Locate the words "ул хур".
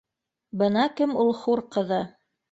1.25-1.61